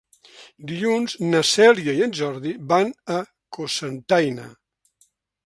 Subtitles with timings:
[0.69, 3.19] Dilluns na Cèlia i en Jordi van a
[3.59, 4.49] Cocentaina.